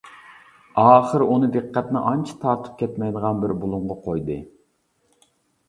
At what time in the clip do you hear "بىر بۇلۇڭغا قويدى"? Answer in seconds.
3.47-4.43